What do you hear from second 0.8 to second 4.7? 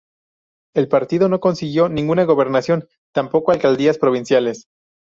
partido no consiguió ninguna gobernación, tampoco alcaldías provinciales.